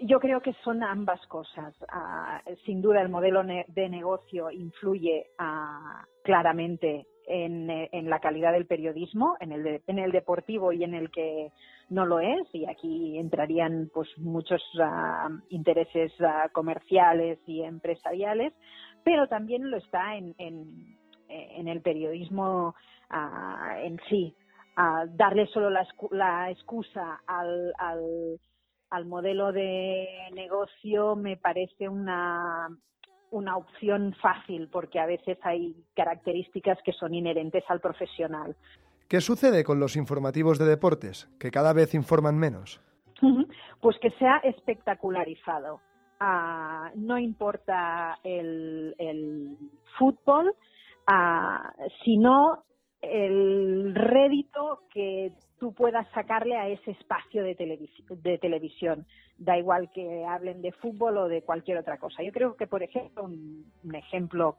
[0.00, 1.74] Yo creo que son ambas cosas.
[1.90, 7.68] Ah, sin duda, el modelo ne- de negocio influye ah, claramente en,
[8.10, 11.52] la calidad del periodismo, en el, de- en el deportivo y en el que
[11.90, 12.48] no lo es.
[12.54, 16.12] Y aquí entrarían pues muchos ah, intereses
[16.52, 18.54] comerciales y empresariales,
[19.04, 20.34] pero también lo está en,
[21.68, 22.74] el periodismo
[23.82, 24.34] en sí.
[25.14, 28.38] Darle solo la, la excusa al, al
[28.90, 32.68] al modelo de negocio me parece una,
[33.30, 38.56] una opción fácil porque a veces hay características que son inherentes al profesional.
[39.08, 42.80] ¿Qué sucede con los informativos de deportes, que cada vez informan menos?
[43.80, 45.80] Pues que sea espectacularizado.
[46.20, 49.56] Ah, no importa el, el
[49.98, 50.54] fútbol,
[51.06, 51.72] ah,
[52.04, 52.64] sino
[53.02, 59.06] el rédito que tú puedas sacarle a ese espacio de, televis- de televisión.
[59.38, 62.22] Da igual que hablen de fútbol o de cualquier otra cosa.
[62.22, 64.56] Yo creo que, por ejemplo, un, ejemplo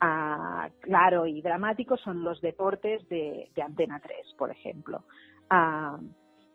[0.00, 5.04] ah, claro y dramático son los deportes de, de Antena 3, por ejemplo.
[5.48, 5.98] Ah,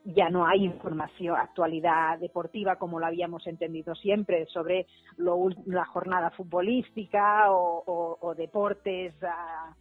[0.06, 4.86] ya no hay información, actualidad deportiva como lo habíamos entendido siempre sobre
[5.17, 9.73] lo la jornada futbolística o, deportes ah,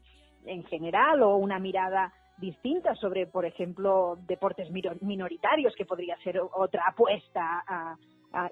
[0.46, 4.68] en general o una mirada distinta sobre, por ejemplo, deportes
[5.00, 7.96] minoritarios, que podría ser otra apuesta ah,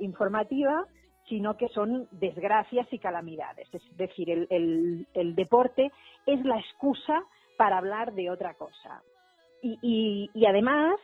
[0.01, 0.85] informativa,
[1.29, 3.69] sino que son desgracias y calamidades.
[3.73, 5.91] Es decir, el, el- el deporte
[6.27, 7.23] es la excusa
[7.57, 9.03] para hablar de otra cosa.
[9.63, 10.97] Y, y- y además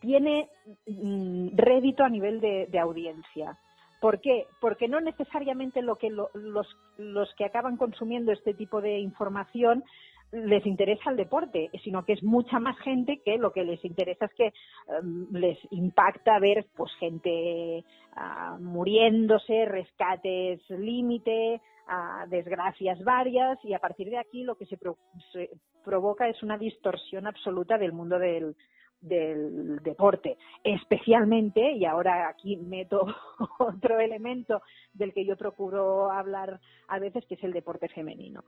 [0.00, 0.48] tiene
[0.86, 3.56] mm, rédito a nivel de audiencia.
[4.02, 4.48] ¿Por qué?
[4.60, 6.66] Porque no necesariamente lo que lo- los,
[6.98, 9.84] los que acaban consumiendo este tipo de información
[10.32, 14.24] les interesa el deporte, sino que es mucha más gente que lo que les interesa
[14.26, 14.46] es que
[14.98, 17.84] em, les impacta ver pues gente
[18.16, 24.78] ah, muriéndose, rescates límite, ah, desgracias varias y a partir de aquí lo que se,
[24.78, 24.98] pro-
[25.32, 25.50] se
[25.84, 28.56] provoca es una distorsión absoluta del mundo del,
[29.02, 33.06] del deporte, especialmente, y ahora aquí meto
[33.58, 34.62] otro elemento
[34.94, 38.42] del que yo procuro hablar a veces, que es el deporte femenino.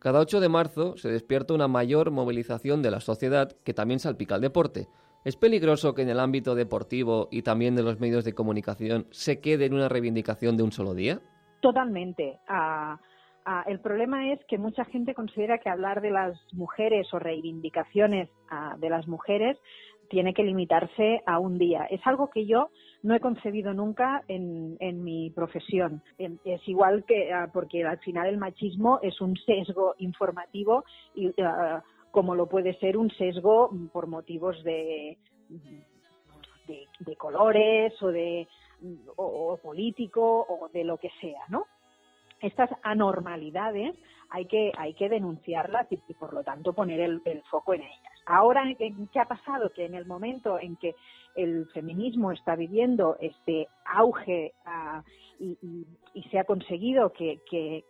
[0.00, 4.34] Cada 8 de marzo se despierta una mayor movilización de la sociedad que también salpica
[4.34, 4.88] al deporte.
[5.26, 9.40] ¿Es peligroso que en el ámbito deportivo y también de los medios de comunicación se
[9.42, 11.20] quede en una reivindicación de un solo día?
[11.60, 12.38] Totalmente.
[12.48, 12.98] Ah,
[13.44, 18.30] ah, el problema es que mucha gente considera que hablar de las mujeres o reivindicaciones
[18.50, 19.58] ah, de las mujeres
[20.10, 21.86] tiene que limitarse a un día.
[21.88, 22.70] Es algo que yo
[23.04, 26.02] no he concebido nunca en, mi profesión.
[26.18, 31.82] Es igual que, ah, porque al final el machismo es un sesgo informativo y ah,
[32.10, 35.16] como lo puede ser un sesgo mm, por motivos de,
[36.66, 38.48] de, colores o de
[39.16, 41.66] o político o de lo que sea, ¿no?
[42.40, 43.94] Estas anormalidades
[44.30, 48.09] hay que, hay que denunciarlas y, por lo tanto poner el foco en ellas.
[48.30, 49.72] Ahora, ¿qué, ha pasado?
[49.72, 50.94] Que en el momento en que
[51.34, 55.02] el feminismo está viviendo este auge ah,
[55.40, 55.58] y,
[56.14, 57.40] y- se ha conseguido que,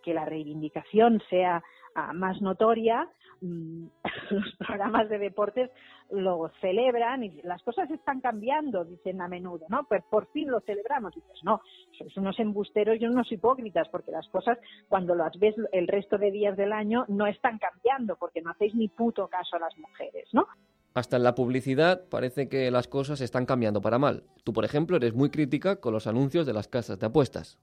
[0.07, 1.62] la reivindicación sea
[1.94, 3.07] ah, más notoria,
[4.31, 5.70] los programas de deportes
[6.11, 9.85] lo celebran y las cosas están cambiando, dicen a menudo, ¿no?
[9.85, 11.14] Pues por fin lo celebramos.
[11.14, 11.62] Dices, no,
[11.96, 16.31] sois unos embusteros y unos hipócritas, porque las cosas, cuando las ves el resto de
[16.31, 20.29] días del año, no están cambiando, porque no hacéis ni puto caso a las mujeres,
[20.33, 20.46] ¿no?
[20.92, 24.24] Hasta en la publicidad parece que las cosas están cambiando para mal.
[24.44, 27.59] Tú, por ejemplo, eres muy crítica con los anuncios de las casas de apuestas.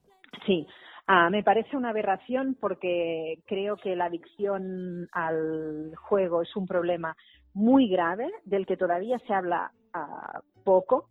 [0.46, 0.66] Sí,
[1.08, 7.16] ah, me parece una aberración porque creo que la adicción al juego es un problema
[7.54, 11.10] muy grave del que todavía se habla ah, poco,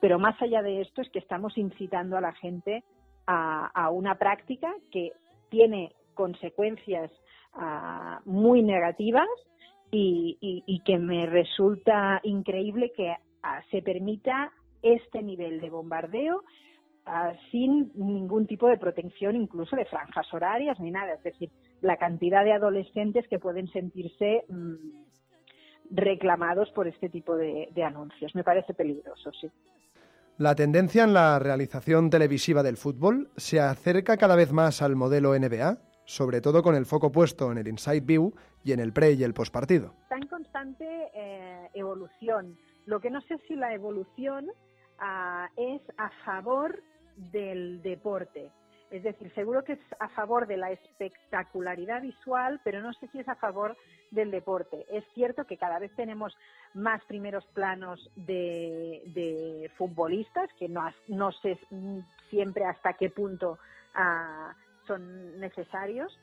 [0.00, 2.84] pero más allá de esto es que estamos incitando a la gente
[3.26, 5.12] a, una práctica que
[5.50, 7.10] tiene consecuencias
[7.54, 9.28] ah, muy negativas
[9.90, 16.42] y que me resulta increíble que ah, se permita este nivel de bombardeo
[17.08, 21.14] ah, sin ningún tipo de protección, incluso de franjas horarias ni nada.
[21.14, 24.74] Es decir, la cantidad de adolescentes que pueden sentirse mm,
[25.90, 28.34] reclamados por este tipo de, de anuncios.
[28.34, 29.50] Me parece peligroso, sí.
[30.38, 35.36] La tendencia en la realización televisiva del fútbol se acerca cada vez más al modelo
[35.36, 39.14] NBA, sobre todo con el foco puesto en el inside view y en el pre
[39.14, 39.94] y el postpartido.
[40.02, 42.56] Está en constante eh, evolución.
[42.86, 44.46] Lo que no sé si la evolución
[45.00, 46.82] ah, es a favor
[47.32, 48.50] del deporte.
[48.90, 53.18] Es decir, seguro que es a favor de la espectacularidad visual, pero no sé si
[53.18, 53.76] es a favor
[54.10, 54.86] del deporte.
[54.90, 56.34] Es cierto que cada vez tenemos
[56.72, 61.58] más primeros planos de, de futbolistas, que no, no sé
[62.30, 63.58] siempre hasta qué punto
[63.94, 64.54] ah,
[64.86, 66.18] son necesarios,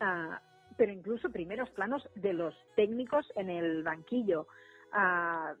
[0.00, 0.40] Ah,
[0.76, 4.46] pero incluso primeros planos de los técnicos en el banquillo.
[4.92, 5.54] Ah,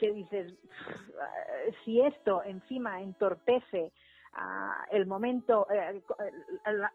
[0.00, 3.92] que dices, "Pff, ah, si esto encima entorpece
[4.32, 6.02] ah, el momento, eh,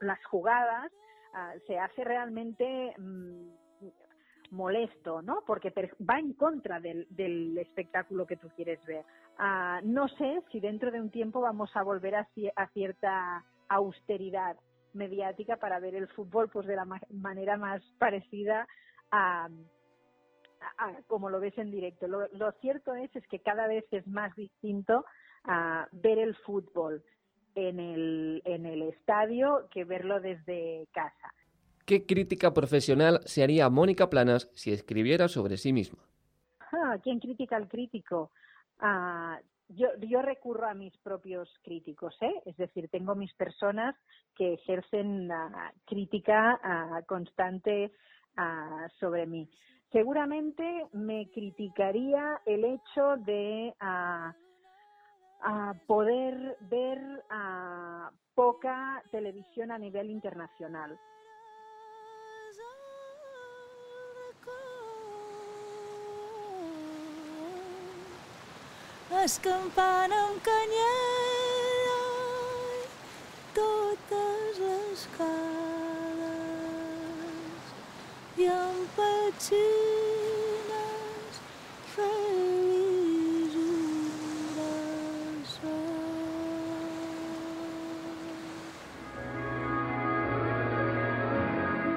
[0.01, 0.91] las jugadas,
[1.33, 3.49] ah, se hace realmente mm,
[4.51, 5.43] molesto, ¿no?
[5.45, 7.07] Porque va en contra del,
[7.59, 9.05] espectáculo que tú quieres ver.
[9.83, 14.55] No sé si dentro de un tiempo vamos a volver a, a cierta austeridad
[14.93, 18.67] mediática para ver el fútbol pues de la ma- manera más parecida
[19.11, 19.49] a,
[20.78, 22.08] a- a como lo ves en directo.
[22.08, 25.06] Lo, lo cierto es, es que cada vez es más distinto
[25.43, 27.04] a ver el fútbol
[27.56, 31.34] en el, en el estadio que verlo desde casa.
[31.86, 35.99] ¿Qué crítica profesional se haría Mónica Planas si escribiera sobre sí misma?
[36.72, 38.32] Ah, ¿Quién critica al crítico?
[38.80, 39.39] Ah,
[39.70, 42.41] yo, yo recurro a mis propios críticos, ¿eh?
[42.45, 43.95] es decir, tengo mis personas
[44.36, 47.91] que ejercen ah, crítica ah, constante
[48.38, 49.49] ah, sobre mí.
[49.91, 54.36] Seguramente me criticaría el hecho de ah,
[55.41, 60.99] ah, poder ver ah, poca televisión a nivel internacional.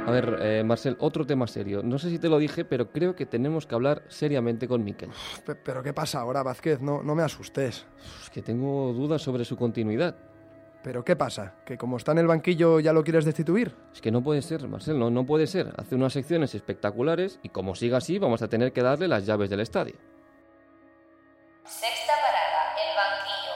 [0.07, 1.83] A ver, eh, Marcel, otro tema serio.
[1.83, 5.11] No sé si te lo dije, pero creo que tenemos que hablar seriamente con Miquel.
[5.45, 6.81] Pe- ¿Pero qué pasa ahora, Vázquez?
[6.81, 7.85] No, no me asustes.
[8.23, 10.17] Es que tengo dudas sobre su continuidad.
[10.83, 11.55] ¿Pero qué pasa?
[11.65, 13.75] ¿Que como está en el banquillo ya lo quieres destituir?
[13.93, 15.73] Es que no puede ser, Marcel, no, no puede ser.
[15.77, 19.51] Hace unas secciones espectaculares y como siga así vamos a tener que darle las llaves
[19.51, 19.97] del estadio.
[21.65, 23.55] Sexta parada, el banquillo,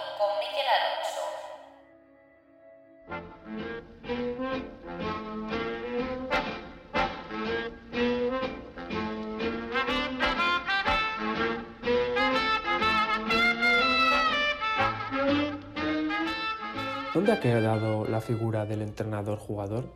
[17.42, 19.92] ¿Dónde ha quedado la figura del entrenador-jugador?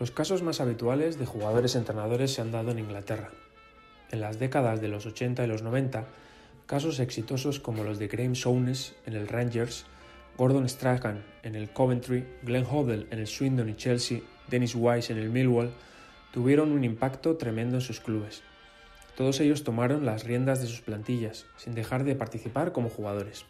[0.00, 3.28] Los casos más habituales de jugadores-entrenadores se han dado en Inglaterra.
[4.10, 6.06] En las décadas de los 80 y los 90,
[6.64, 9.84] casos exitosos como los de Graham Souness en el Rangers,
[10.38, 15.18] Gordon Strachan en el Coventry, Glenn Hoddle en el Swindon y Chelsea, Dennis Wise en
[15.18, 15.74] el Millwall,
[16.32, 18.42] tuvieron un impacto tremendo en sus clubes.
[19.14, 23.44] Todos ellos tomaron las riendas de sus plantillas, sin dejar de participar como jugadores.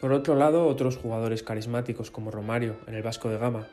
[0.00, 3.66] Por otro lado, otros jugadores carismáticos como Romario en el Vasco de Gama,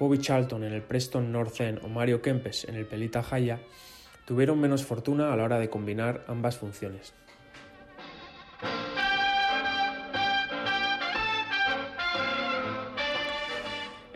[0.00, 3.60] Bobby Charlton en el Preston North End o Mario Kempes en el Pelita Jaya
[4.24, 7.14] tuvieron menos fortuna a la hora de combinar ambas funciones.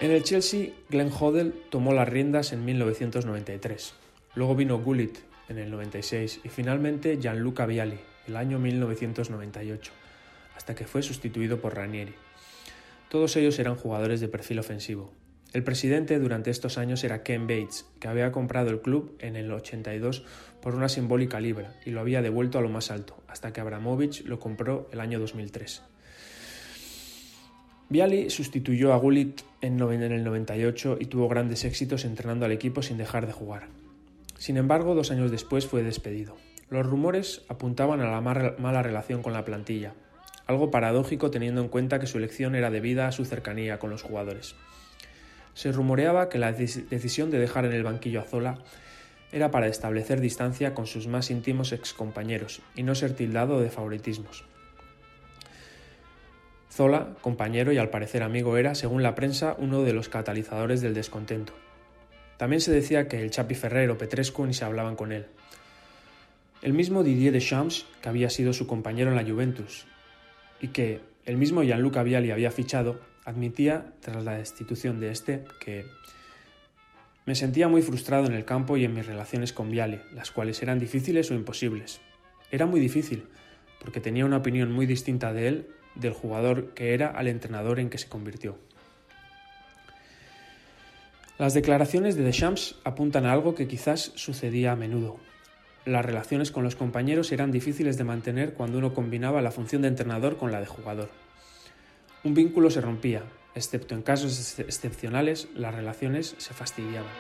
[0.00, 3.94] En el Chelsea, Glenn Hoddle tomó las riendas en 1993.
[4.34, 10.03] Luego vino Gullit en el 96 y finalmente Gianluca Vialli el año 1998
[10.57, 12.14] hasta que fue sustituido por Ranieri.
[13.09, 15.12] Todos ellos eran jugadores de perfil ofensivo.
[15.52, 19.52] El presidente durante estos años era Ken Bates, que había comprado el club en el
[19.52, 20.24] 82
[20.61, 24.24] por una simbólica libra y lo había devuelto a lo más alto, hasta que Abramovich
[24.24, 25.82] lo compró el año 2003.
[27.88, 32.96] Viali sustituyó a Gullit en el 98 y tuvo grandes éxitos entrenando al equipo sin
[32.96, 33.68] dejar de jugar.
[34.38, 36.36] Sin embargo, dos años después fue despedido.
[36.68, 39.94] Los rumores apuntaban a la mala relación con la plantilla,
[40.47, 44.03] algo paradójico teniendo en cuenta que su elección era debida a su cercanía con los
[44.03, 44.55] jugadores.
[45.55, 48.59] Se rumoreaba que la deci- decisión de dejar en el banquillo a Zola
[49.32, 54.45] era para establecer distancia con sus más íntimos excompañeros y no ser tildado de favoritismos.
[56.70, 60.95] Zola, compañero y al parecer amigo, era, según la prensa, uno de los catalizadores del
[60.95, 61.53] descontento.
[62.36, 65.26] También se decía que el Chapi Ferrer o Petrescu ni se hablaban con él.
[66.62, 69.86] El mismo Didier Deschamps, que había sido su compañero en la Juventus,
[70.64, 75.84] y que el mismo Gianluca Vialli había fichado, admitía, tras la destitución de este, que
[77.26, 80.62] me sentía muy frustrado en el campo y en mis relaciones con Vialli, las cuales
[80.62, 82.00] eran difíciles o imposibles.
[82.50, 83.24] Era muy difícil,
[83.78, 87.90] porque tenía una opinión muy distinta de él, del jugador que era al entrenador en
[87.90, 88.58] que se convirtió.
[91.36, 95.20] Las declaraciones de Deschamps apuntan a algo que quizás sucedía a menudo.
[95.85, 99.89] Las relaciones con los compañeros eran difíciles de mantener cuando uno combinaba la función de
[99.89, 101.11] entrenador con la de jugador.
[102.22, 103.22] Un vínculo se rompía,
[103.55, 107.11] excepto en casos ex- excepcionales, las relaciones se fastidiaban.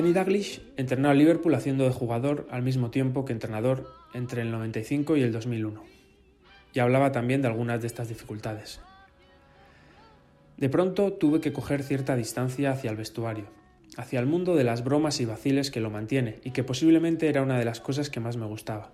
[0.00, 4.50] Kenny Dalglish entrenó a Liverpool haciendo de jugador al mismo tiempo que entrenador entre el
[4.50, 5.84] 95 y el 2001.
[6.72, 8.80] Y hablaba también de algunas de estas dificultades.
[10.56, 13.44] De pronto tuve que coger cierta distancia hacia el vestuario,
[13.98, 17.42] hacia el mundo de las bromas y vaciles que lo mantiene y que posiblemente era
[17.42, 18.92] una de las cosas que más me gustaba.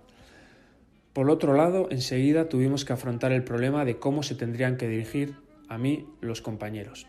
[1.13, 5.35] Por otro lado, enseguida tuvimos que afrontar el problema de cómo se tendrían que dirigir
[5.69, 7.07] a mí los compañeros.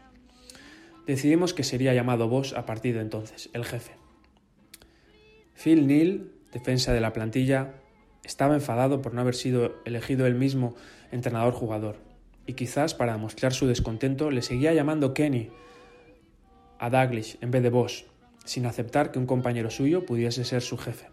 [1.09, 3.93] Decidimos que sería llamado Boss a partir de entonces, el jefe.
[5.55, 7.77] Phil Neal, defensa de la plantilla,
[8.25, 10.75] estaba enfadado por no haber sido elegido él mismo
[11.11, 11.97] entrenador-jugador,
[12.45, 15.49] y quizás para demostrar su descontento le seguía llamando Kenny
[16.79, 18.05] a Daglish en vez de Boss,
[18.45, 21.07] sin aceptar que un compañero suyo pudiese ser su jefe.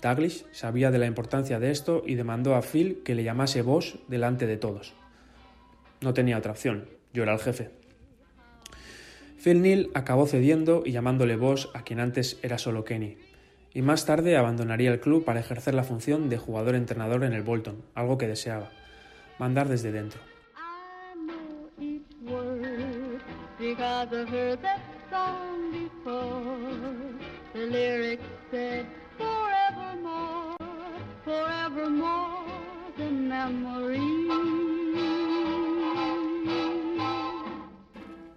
[0.00, 3.98] Daglish sabía de la importancia de esto y demandó a Phil que le llamase Boss
[4.08, 4.94] delante de todos.
[6.00, 7.84] No tenía otra opción, yo era el jefe.
[9.46, 13.16] Phil Neal acabó cediendo y llamándole Boss a quien antes era solo Kenny,
[13.72, 17.80] y más tarde abandonaría el club para ejercer la función de jugador-entrenador en el Bolton,
[17.94, 18.72] algo que deseaba,
[19.38, 20.20] mandar desde dentro.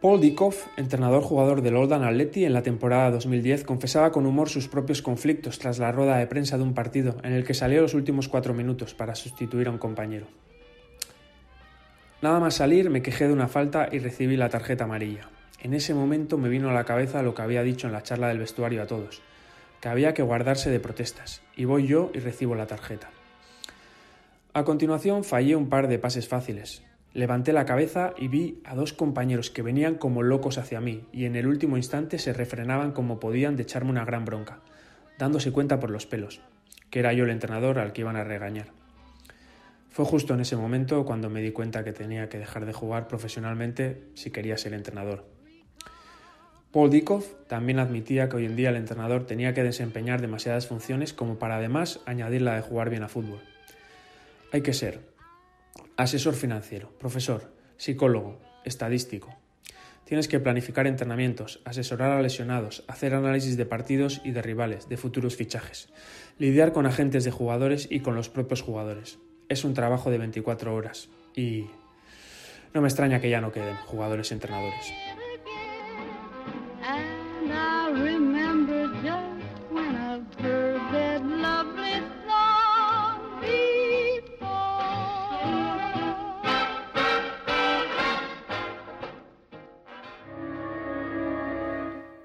[0.10, 4.68] Paul Dikoff, entrenador jugador del Oldham Atleti en la temporada 2010, confesaba con humor sus
[4.68, 7.94] propios conflictos tras la rueda de prensa de un partido en el que salió los
[7.94, 10.26] últimos cuatro minutos para sustituir a un compañero.
[12.24, 15.30] Nada más salir me quejé de una falta y recibí la tarjeta amarilla.
[15.62, 18.30] En ese momento me vino a la cabeza lo que había dicho en la charla
[18.30, 19.22] del vestuario a todos,
[19.80, 23.12] que había que guardarse de protestas, y voy yo y recibo la tarjeta.
[24.54, 26.82] A continuación fallé un par de pases fáciles,
[27.14, 31.26] Levanté la cabeza y vi a dos compañeros que venían como locos hacia mí y
[31.26, 34.60] en el último instante se refrenaban como podían de echarme una gran bronca,
[35.18, 36.42] dándose cuenta por los pelos,
[36.92, 38.68] que era yo el entrenador al que iban a regañar.
[39.90, 43.08] Fue justo en ese momento cuando me di cuenta que tenía que dejar de jugar
[43.08, 45.26] profesionalmente si quería ser entrenador.
[46.72, 51.14] Paul Dikoff también admitía que hoy en día el entrenador tenía que desempeñar demasiadas funciones
[51.14, 53.40] como para además añadir la de jugar bien a fútbol.
[54.54, 55.02] Hay que ser,
[56.00, 59.36] asesor financiero, profesor, psicólogo, estadístico.
[60.06, 64.96] Tienes que planificar entrenamientos, asesorar a lesionados, hacer análisis de partidos y de rivales, de
[64.96, 65.90] futuros fichajes,
[66.38, 69.20] lidiar con agentes de jugadores y con los propios jugadores.
[69.50, 71.66] Es un trabajo de 24 horas y
[72.74, 74.94] no me extraña que ya no queden jugadores entrenadores.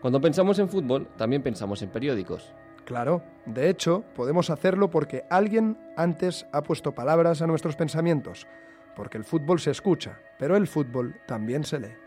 [0.04, 2.52] Cuando pensamos en fútbol, también pensamos en periódicos.
[2.84, 8.46] Claro, de hecho, podemos hacerlo porque alguien antes ha puesto palabras a nuestros pensamientos,
[8.94, 12.03] porque el fútbol se escucha, pero el fútbol también se lee.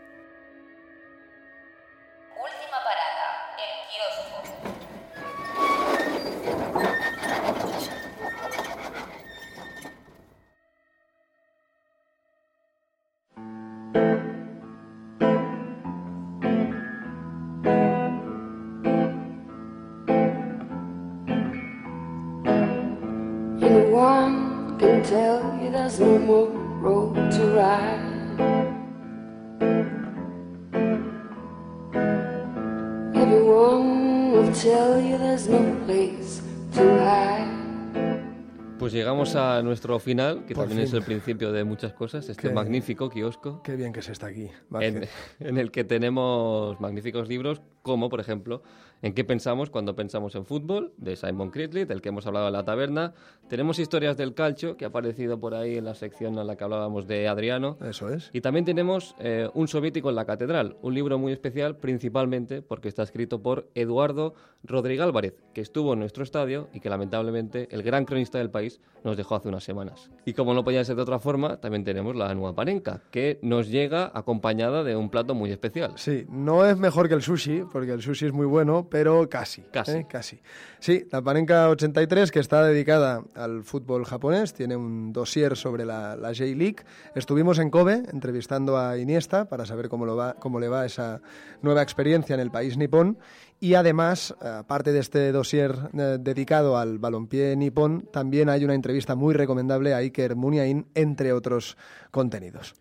[39.24, 40.98] Llegamos a nuestro final, que Por también es fin.
[40.98, 43.62] el principio de muchas cosas, este Qué- magnífico kiosco.
[43.62, 44.48] Qué bien que se está aquí.
[44.80, 45.04] en,
[45.40, 48.62] en el que tenemos magníficos libros, como por ejemplo
[49.00, 52.52] En qué pensamos cuando pensamos en fútbol, de Simon Critley, del que hemos hablado en
[52.52, 53.14] la taberna.
[53.48, 56.64] Tenemos historias del calcio, que ha aparecido por ahí en la sección en la que
[56.64, 57.78] hablábamos de Adriano.
[57.80, 58.30] Eso es.
[58.32, 62.88] Y también tenemos eh, Un soviético en la catedral, un libro muy especial, principalmente porque
[62.88, 64.34] está escrito por Eduardo
[64.64, 68.80] Rodríguez Álvarez, que estuvo en nuestro estadio y que lamentablemente el gran cronista del país
[69.04, 70.10] nos dejó hace unas semanas.
[70.24, 73.68] Y como no podía ser de otra forma, también tenemos la Nueva Panenka, que nos
[73.68, 75.92] llega acompañada de un plato muy especial.
[75.96, 79.62] Sí, no es mejor que el sushi, porque el sushi es muy bueno, pero casi.
[79.72, 79.92] Casi.
[79.92, 80.06] ¿eh?
[80.08, 80.40] Casi.
[80.78, 86.16] Sí, la Panenka 83, que está dedicada al fútbol japonés, tiene un dossier sobre la,
[86.16, 86.84] la J-League.
[87.14, 91.20] Estuvimos en Kobe entrevistando a Iniesta para saber cómo, lo va, cómo le va esa
[91.62, 93.18] nueva experiencia en el país nipón.
[93.60, 99.16] Y además, aparte de este dossier eh, dedicado al balompié nipón, también hay una entrevista
[99.16, 101.76] muy recomendable a Iker Muniain, entre otros
[102.10, 102.74] contenidos.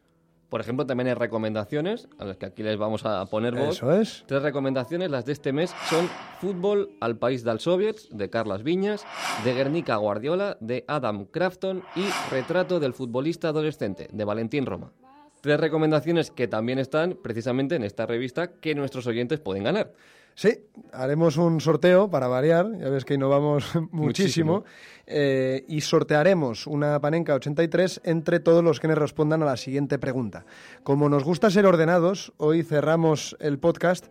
[0.49, 3.75] Por ejemplo, también hay recomendaciones, a las que aquí les vamos a poner voz.
[3.75, 4.23] Eso es.
[4.27, 9.05] Tres recomendaciones, las de este mes son Fútbol al País del Soviets, de Carlas Viñas,
[9.43, 14.93] de Guernica Guardiola, de Adam Crafton y Retrato del futbolista adolescente, de Valentín Roma.
[15.41, 19.93] Tres recomendaciones que también están precisamente en esta revista que nuestros oyentes pueden ganar.
[20.39, 20.55] Sí,
[20.93, 24.63] haremos un sorteo para variar, ya ves que innovamos muchísimo, Muchísimo.
[25.07, 29.97] eh, y sortearemos una Panenka 83 entre todos los que nos respondan a la siguiente
[29.97, 30.45] pregunta.
[30.83, 34.05] Como nos gusta ser ordenados, hoy cerramos el podcast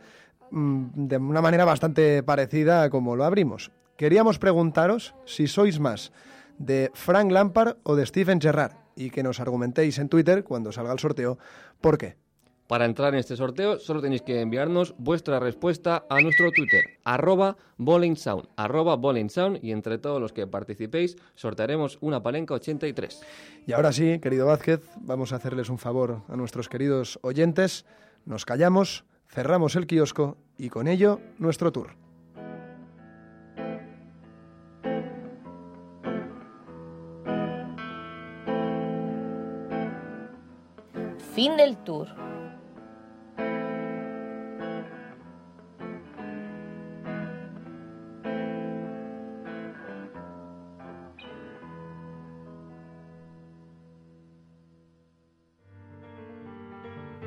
[0.51, 3.71] mm, de una manera bastante parecida a como lo abrimos.
[3.97, 6.11] Queríamos preguntaros si sois más
[6.59, 10.93] de Frank Lampard o de Steven Gerrard y que nos argumentéis en Twitter cuando salga
[10.93, 11.39] el sorteo
[11.81, 12.17] por qué.
[12.67, 17.57] Para entrar en este sorteo solo tenéis que enviarnos vuestra respuesta a nuestro Twitter, arroba
[17.77, 23.23] bowlingsound, arroba bowlingsound, y entre todos los que participéis sortearemos una palenca 83.
[23.67, 27.85] Y ahora sí, querido Vázquez, vamos a hacerles un favor a nuestros queridos oyentes.
[28.25, 31.91] Nos callamos, cerramos el kiosco y con ello nuestro tour.
[41.35, 42.09] Fin del tour.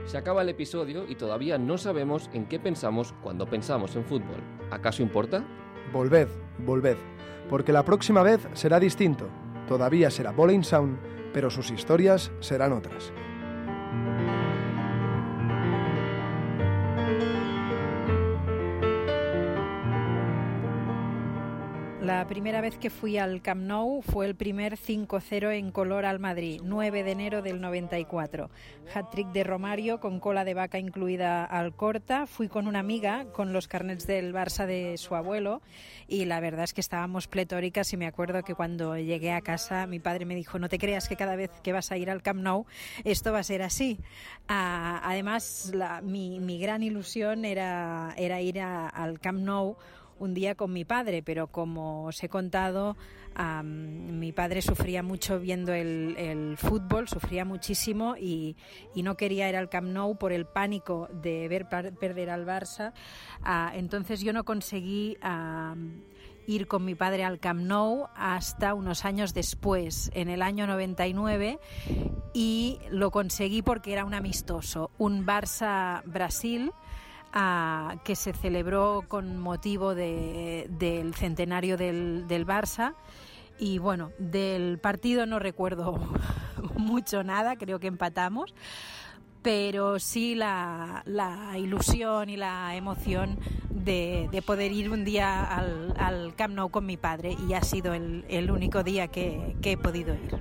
[0.10, 4.42] Se acaba el episodio y todavía no sabemos en qué pensamos cuando pensamos en fútbol.
[4.72, 5.46] ¿Acaso importa?
[5.94, 6.28] Volved,
[6.66, 6.98] volved,
[7.48, 9.30] porque la próxima vez será distinto.
[9.68, 10.98] Todavía será Bowling Sound,
[11.32, 13.14] pero sus historias serán otras.
[22.30, 26.62] Primera vez que fui al Camp Nou fue el primer 5-0 en color al Madrid,
[26.64, 28.52] 9 de enero del 94.
[28.94, 32.28] Hat-trick de Romario con cola de vaca incluida al corta.
[32.28, 35.62] Fui con una amiga con los carnets del Barça de su abuelo
[36.08, 39.88] y la verdad es que estábamos pletóricas y me acuerdo que cuando llegué a casa
[39.88, 42.22] mi padre me dijo, no te creas que cada vez que vas a ir al
[42.22, 42.66] Camp Nou
[43.06, 44.00] esto va a ser así.
[44.48, 49.78] Ah, además, la- mi, mi gran ilusión era, era ir a- al Camp Nou
[50.20, 52.96] un día con mi padre, pero como os he contado,
[53.64, 58.56] mi padre sufría mucho viendo el, fútbol, sufría muchísimo y,
[58.96, 62.92] no quería ir al Camp Nou por el pánico de ver perder al Barça.
[63.42, 65.18] Ah, entonces yo no conseguí
[66.48, 71.60] ir con mi padre al Camp Nou hasta unos años después, en el año 99,
[72.34, 76.72] y lo conseguí porque era un amistoso, un Barça-Brasil
[78.04, 82.94] que se celebró con motivo de- del centenario del, del Barça.
[83.60, 85.98] Y bueno, del partido no recuerdo
[86.78, 88.54] mucho nada, creo que empatamos,
[89.42, 93.38] pero sí la, la ilusión y la emoción
[93.70, 97.62] de, de poder ir un día al, al Camp Nou con mi padre y ha
[97.62, 100.40] sido el, el único día que, que he podido ir.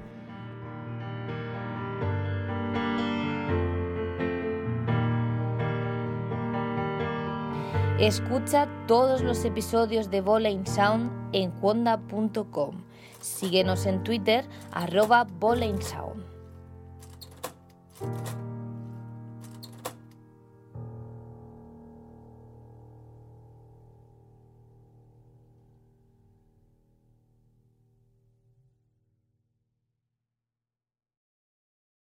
[7.98, 12.84] Escucha todos los episodios de Bowling Sound en cuonda.com.
[13.20, 16.24] Síguenos en Twitter, arroba Bowling Sound.